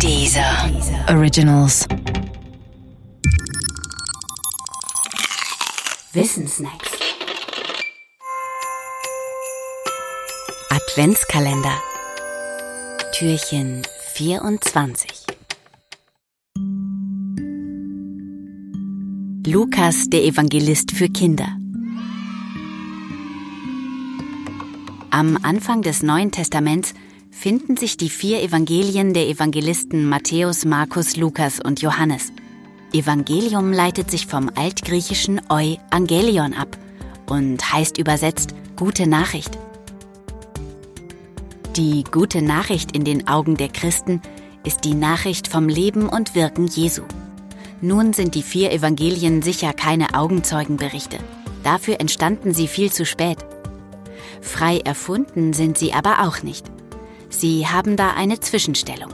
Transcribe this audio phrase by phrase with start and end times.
[0.00, 0.70] Dieser
[1.08, 1.86] Originals.
[6.12, 6.90] Wissensnacks.
[10.70, 11.72] Adventskalender.
[13.12, 13.82] Türchen
[14.14, 15.10] 24.
[19.46, 21.56] Lukas, der Evangelist für Kinder.
[25.10, 26.92] Am Anfang des Neuen Testaments
[27.34, 32.32] finden sich die vier Evangelien der Evangelisten Matthäus, Markus, Lukas und Johannes.
[32.92, 36.78] Evangelium leitet sich vom altgriechischen Eu Angelion ab
[37.26, 39.58] und heißt übersetzt gute Nachricht.
[41.76, 44.22] Die gute Nachricht in den Augen der Christen
[44.64, 47.02] ist die Nachricht vom Leben und Wirken Jesu.
[47.82, 51.18] Nun sind die vier Evangelien sicher keine Augenzeugenberichte.
[51.64, 53.38] Dafür entstanden sie viel zu spät.
[54.40, 56.70] Frei erfunden sind sie aber auch nicht.
[57.38, 59.12] Sie haben da eine Zwischenstellung.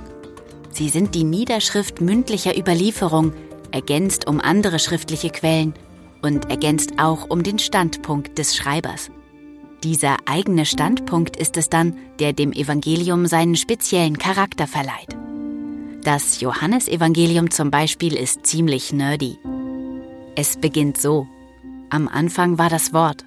[0.70, 3.32] Sie sind die Niederschrift mündlicher Überlieferung,
[3.70, 5.72] ergänzt um andere schriftliche Quellen
[6.20, 9.10] und ergänzt auch um den Standpunkt des Schreibers.
[9.82, 15.16] Dieser eigene Standpunkt ist es dann, der dem Evangelium seinen speziellen Charakter verleiht.
[16.04, 19.38] Das Johannesevangelium zum Beispiel ist ziemlich nerdy.
[20.36, 21.26] Es beginnt so.
[21.88, 23.24] Am Anfang war das Wort,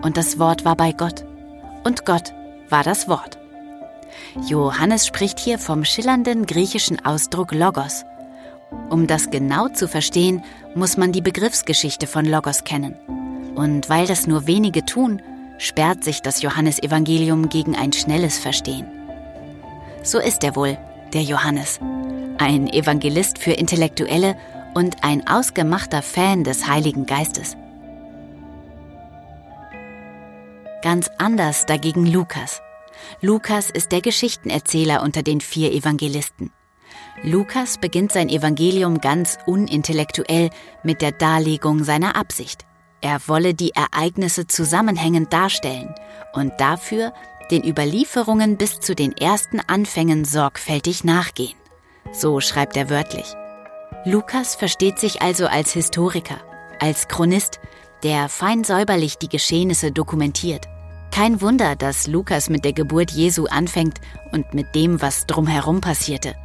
[0.00, 1.24] und das Wort war bei Gott,
[1.84, 2.32] und Gott
[2.70, 3.38] war das Wort.
[4.46, 8.04] Johannes spricht hier vom schillernden griechischen Ausdruck Logos.
[8.90, 10.42] Um das genau zu verstehen,
[10.74, 12.94] muss man die Begriffsgeschichte von Logos kennen.
[13.54, 15.22] Und weil das nur wenige tun,
[15.58, 18.86] sperrt sich das Johannesevangelium gegen ein schnelles Verstehen.
[20.02, 20.78] So ist er wohl,
[21.12, 21.80] der Johannes.
[22.38, 24.36] Ein Evangelist für Intellektuelle
[24.74, 27.56] und ein ausgemachter Fan des Heiligen Geistes.
[30.82, 32.62] Ganz anders dagegen Lukas.
[33.20, 36.50] Lukas ist der Geschichtenerzähler unter den vier Evangelisten.
[37.22, 40.50] Lukas beginnt sein Evangelium ganz unintellektuell
[40.82, 42.64] mit der Darlegung seiner Absicht.
[43.00, 45.94] Er wolle die Ereignisse zusammenhängend darstellen
[46.32, 47.12] und dafür
[47.50, 51.56] den Überlieferungen bis zu den ersten Anfängen sorgfältig nachgehen.
[52.12, 53.34] So schreibt er wörtlich.
[54.04, 56.40] Lukas versteht sich also als Historiker,
[56.80, 57.60] als Chronist,
[58.02, 60.66] der fein säuberlich die Geschehnisse dokumentiert.
[61.18, 66.36] Kein Wunder, dass Lukas mit der Geburt Jesu anfängt und mit dem, was drumherum passierte.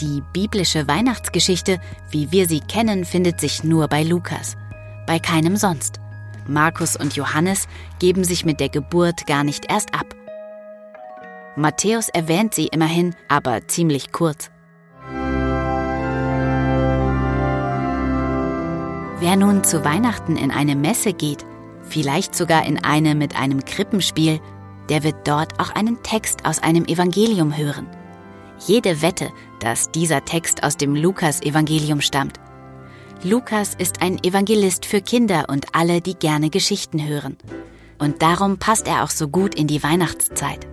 [0.00, 1.80] Die biblische Weihnachtsgeschichte,
[2.12, 4.56] wie wir sie kennen, findet sich nur bei Lukas,
[5.04, 5.98] bei keinem sonst.
[6.46, 7.66] Markus und Johannes
[7.98, 10.14] geben sich mit der Geburt gar nicht erst ab.
[11.56, 14.52] Matthäus erwähnt sie immerhin, aber ziemlich kurz.
[19.18, 21.44] Wer nun zu Weihnachten in eine Messe geht,
[21.90, 24.40] vielleicht sogar in eine mit einem Krippenspiel,
[24.88, 27.86] der wird dort auch einen Text aus einem Evangelium hören.
[28.66, 29.30] Jede Wette,
[29.60, 32.40] dass dieser Text aus dem Lukas-Evangelium stammt.
[33.22, 37.36] Lukas ist ein Evangelist für Kinder und alle, die gerne Geschichten hören.
[37.98, 40.66] Und darum passt er auch so gut in die Weihnachtszeit.